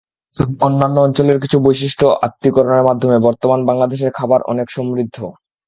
[0.33, 5.17] তবে অন্যান্য অঞ্চলের কিছু বৈশিষ্ট্য আত্মীকরণের মাধ্যমে বর্তমান বাংলাদেশের খাবার অনেক সমৃদ্ধ।